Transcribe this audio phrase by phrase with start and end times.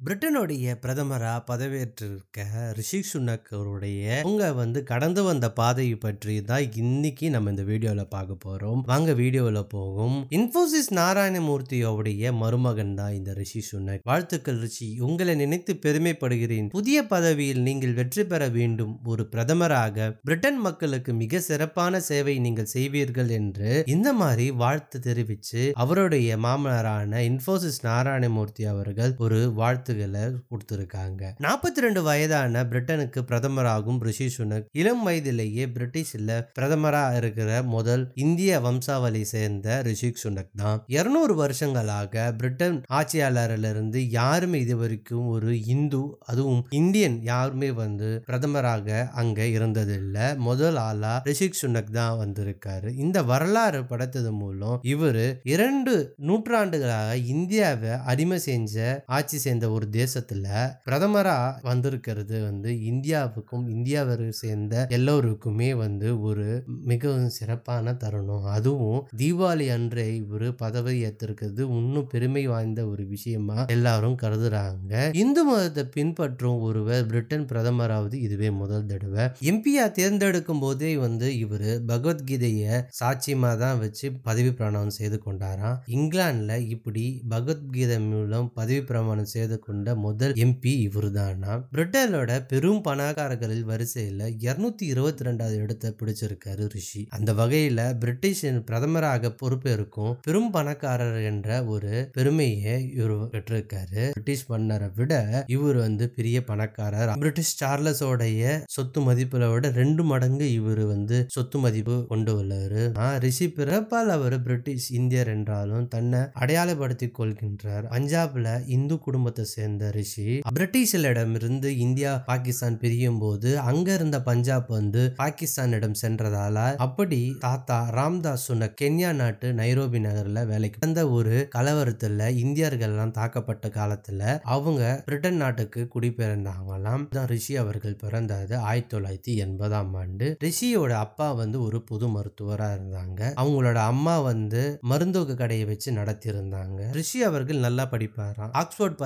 [0.00, 2.44] பிரிட்டனுடைய பிரதமரா பதவியேற்றிருக்க
[2.76, 8.34] ரிஷி சுனக் அவருடைய அவங்க வந்து கடந்து வந்த பாதையை பற்றி தான் இன்னைக்கு நம்ம இந்த வீடியோவில் பார்க்க
[8.44, 8.80] போறோம்.
[8.90, 14.00] வாங்க வீடியோவில் போகும் இன்போசிஸ் நாராயணமூர்த்தியோடைய மருமகன் தான் இந்த ரிஷி சுனக்.
[14.04, 14.88] வாழ்த்துக்கள் ரிஷி.
[15.08, 16.70] உங்களை நினைத்து பெருமைப்படுகிறேன்.
[16.76, 18.94] புதிய பதவியில் நீங்கள் வெற்றி பெற வேண்டும்.
[19.04, 26.40] ஒரு பிரதமராக பிரிட்டன் மக்களுக்கு மிக சிறப்பான சேவை நீங்கள் செய்வீர்கள் என்று இந்த மாதிரி வாழ்த்து தெரிவித்து அவருடைய
[26.46, 31.22] மாமனாரான இன்போசிஸ் நாராயணமூர்த்தி அவர்கள் ஒரு வாழ்த்து வாழ்த்துக்களை கொடுத்துருக்காங்க.
[31.44, 39.22] நாற்பத்தி ரெண்டு வயதான பிரிட்டனுக்கு பிரதமராகும் ரிஷி சுனக் இளம் வயதிலேயே பிரிட்டிஷ்ல பிரதமராக இருக்கிற முதல் இந்திய வம்சாவளி
[39.32, 40.78] சேர்ந்த ரிஷி சுனக் தான்.
[40.96, 49.40] இருநூறு வருஷங்களாக பிரிட்டன் ஆட்சியாளரிலிருந்து யாருமே இது வரைக்கும் ஒரு இந்து அதுவும் இந்தியன் யாருமே வந்து பிரதமராக அங்க
[49.56, 50.26] இருந்ததில்லை.
[50.48, 52.88] முதல் ஆளா ரிஷிக் சுனக் தான் வந்திருக்காரு.
[53.04, 55.94] இந்த வரலாறு படைத்தது மூலம் இவரு இரண்டு
[56.28, 58.76] நூற்றாண்டுகளாக இந்தியாவை அடிமை செஞ்ச
[59.16, 60.46] ஆட்சி சேர்ந்த ஒரு தேசத்துல
[60.86, 68.44] பிரதமரா வந்திருக்கிறது வந்து இந்தியாவுக்கும் இந்தியாவை சேர்ந்த எல்லோருக்குமே வந்து ஒரு மிகவும் சிறப்பான தருணம்.
[68.44, 75.14] அதுவும் தீபாவளி அன்றே இவர் பதவி ஏற்றிருக்கிறது இன்னும் பெருமை வாய்ந்த ஒரு விஷயமா எல்லாரும் கருதுறாங்க.
[75.14, 79.24] இந்து மதத்தை பின்பற்றும் ஒருவர் பிரிட்டன் பிரதமராவது இதுவே முதல் தடவை.
[79.40, 85.78] எம்பியா தேர்ந்தெடுக்கும் போதே வந்து இவர் பகவத்கீதைய சாட்சியமா தான் வச்சு பதவி பிரமாணம் செய்து கொண்டாராம்.
[85.86, 91.52] இங்கிலாந்துல இப்படி பகவத்கீதை மூலம் பதவி பிரமாணம் செய்து கொண்ட முதல் எம்பி இவருதானா?
[91.74, 97.02] பிரிட்டனோட பெரும் பணக்காரர்களில் வரிசையில இருநூத்தி இருபத்தி ரெண்டாவது இடத்தை பிடிச்சிருக்காரு ரிஷி.
[97.16, 104.02] அந்த வகையில பிரிட்டிஷின் பிரதமராக பொறுப்பேற்கும் பெரும் பணக்காரர் என்ற ஒரு பெருமையை இவர் பெற்றிருக்காரு.
[104.14, 105.12] பிரிட்டிஷ் மன்னரை விட
[105.56, 107.12] இவர் வந்து பெரிய பணக்காரர்?
[107.18, 108.42] பிரிட்டிஷ் சார்லஸோடைய
[108.76, 112.86] சொத்து மதிப்புல விட ரெண்டு மடங்கு இவர் வந்து சொத்து மதிப்பு கொண்டு உள்ளவர்.
[113.26, 117.86] ரிஷி பிறப்பால் அவர் பிரிட்டிஷ் இந்தியர் என்றாலும் தன்னை அடையாளப்படுத்திக் கொள்கின்றார்.
[117.96, 120.26] பஞ்சாப்ல இந்து குடும்பத்தை சேர்ந்த ரிஷி.
[120.58, 128.68] பிரிட்டிஷர்களிடமிருந்து இந்தியா பாகிஸ்தான் பிரியும் போது அங்க இருந்த பஞ்சாப் வந்து பாகிஸ்தானிடம் சென்றதால அப்படி தாத்தா ராம்தாஸ் சொன்ன
[128.80, 134.22] கென்யா நாட்டு நைரோபி நகர்ல வேலைக்கு வந்த ஒரு கலவரத்துல இந்தியர்கள் எல்லாம் தாக்கப்பட்ட காலத்துல
[134.54, 140.26] அவங்க பிரிட்டன் நாட்டுக்கு குடிபெயர்ந்தாங்களாம் தான் ரிஷி அவர்கள் பிறந்தது ஆயிரத்தி தொள்ளாயிரத்தி எண்பதாம் ஆண்டு.
[140.44, 143.20] ரிஷியோட அப்பா வந்து ஒரு பொது மருத்துவரா இருந்தாங்க.
[143.42, 148.52] அவங்களோட அம்மா வந்து மருந்தோக்கு கடையை வச்சு நடத்தி இருந்தாங்க ரிஷி அவர்கள் நல்லா படிப்பாராம்.
[148.52, 148.98] ஆக்ஸ்போர்ட்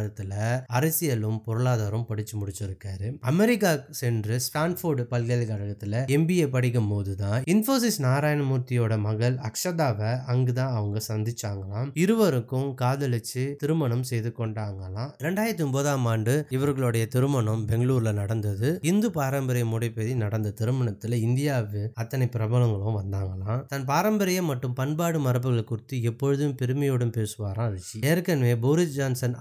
[0.00, 3.16] பல்கலைக்கழகத்துல அரசியலும் பொருளாதாரம் படிச்சு முடிச்சிருக்காரு.
[3.20, 11.90] அமெரிக்கா சென்று ஸ்டான்ஃபோர்டு பல்கலைக்கழகத்தில் எம்பிஏ படிக்கும் போது தான் இன்போசிஸ் நாராயணமூர்த்தியோட மகள் அக்ஷதாவை அங்குதான் அவங்க சந்திச்சாங்களாம்.
[11.94, 15.10] இருவருக்கும் காதலிச்சு திருமணம் செய்து கொண்டாங்களாம்.
[15.18, 18.78] ரெண்டாயிரத்தி ஒன்பதாம் ஆண்டு இவர்களுடைய திருமணம் பெங்களூர்ல நடந்தது.
[18.82, 23.66] இந்து பாரம்பரிய முறைப்படி நடந்த திருமணத்தில் இந்தியாவு அத்தனை பிரபலங்களும் வந்தாங்களாம்.
[23.66, 27.98] தன் பாரம்பரிய மற்றும் பண்பாடு மரபுகள் குறித்து எப்பொழுதும் பெருமையோடும் பேசுவாராம் ரிஷி.
[28.02, 29.34] ஏற்கனவே போரிஸ் ஜான்சன்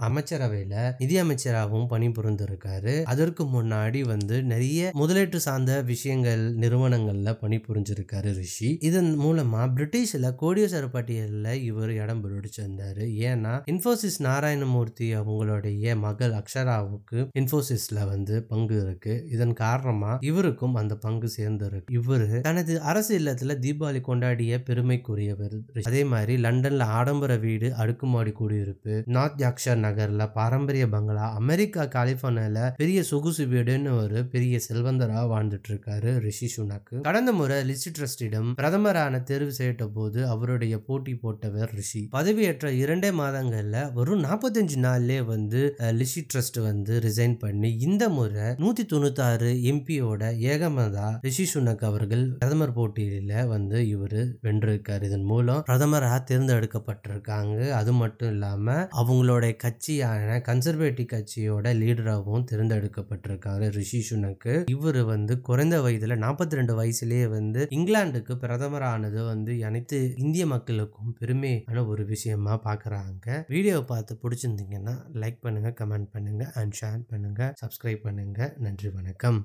[0.50, 3.04] அமைச்சரவையில நிதியமைச்சராகவும் பணிபுரிந்திருக்காரு.
[3.04, 8.78] அதற்கு முன்னாடி வந்து நிறைய முதலீட்டு சார்ந்த விஷயங்கள் நிறுவனங்கள்ல பணிபுரிஞ்சிருக்காரு ரிஷி.
[8.82, 13.06] இதன் மூலமா பிரிட்டிஷ்ல கோடியசர பட்டியலில் இவர் இடம் பிடிச்சிருந்தாரு.
[13.26, 19.28] ஏன்னா இன்போசிஸ் நாராயணமூர்த்தி அவங்களுடைய மகள் அக்ஷராவுக்கு இன்ஃபோசிஸ்ல வந்து பங்கு இருக்கு.
[19.32, 21.88] இதன் காரணமா இவருக்கும் அந்த பங்கு சேர்ந்திருக்கு.
[21.92, 29.42] இவரு தனது அரசு இல்லத்துல தீபாவளி கொண்டாடிய பெருமைக்குரியவர் அதே மாதிரி லண்டன்ல ஆடம்பர வீடு அடுக்குமாடி குடியிருப்பு நார்த்
[29.42, 31.26] யாக்ஷர் நகர்ல பாரம்பரிய பங்களா.
[31.34, 37.92] அமெரிக்கா கலிபோர்னியால பெரிய சொகுசு வீடுன்னு ஒரு பெரிய செல்வந்தரா வாழ்ந்துட்டு இருக்காரு ரிஷி சுனக் கடந்த முறை லிசி
[37.92, 42.02] ட்ரஸ்டிடம் பிரதமரான தேர்வு செய்யப்பட்ட போது அவருடைய போட்டி போட்டவர் ரிஷி.
[42.12, 45.62] பதவியேற்ற இரண்டே மாதங்கள்ல வெறும் நாற்பத்தஞ்சு நாள்லயே வந்து
[45.92, 52.26] லிசி ட்ரஸ்ட் வந்து ரிசைன் பண்ணி இந்த முறை நூத்தி தொண்ணூத்தி ஆறு எம்பியோட ஏகமதா ரிஷி சுனக் அவர்கள்
[52.40, 55.04] பிரதமர் போட்டியில வந்து இவர் வென்றிருக்காரு.
[55.04, 57.70] இதன் மூலம் பிரதமரா தேர்ந்தெடுக்கப்பட்டிருக்காங்க.
[57.72, 64.53] அது மட்டும் இல்லாம அவங்களுடைய கட்சியான கன்சர்வேட்டிவ் கட்சியோட லீடராகவும் தேர்ந்தெடுக்கப்பட்டிருக்காரு ரிஷி சுனக்கு.
[64.75, 71.85] இவர் வந்து குறைந்த வயதுல நாற்பத்தி ரெண்டு வயசுலேயே வந்து இங்கிலாந்துக்கு பிரதமரானது வந்து அனைத்து இந்திய மக்களுக்கும் பெருமையான
[71.85, 78.41] ஒரு விஷயமா பார்க்குறாங்க வீடியோ பார்த்து பிடிச்சிருந்தீங்கன்னா லைக் பண்ணுங்க கமெண்ட் பண்ணுங்க அண்ட் ஷேர் பண்ணுங்க சப்ஸ்கிரைப் பண்ணுங்க.
[78.58, 79.37] நன்றி வணக்கம்.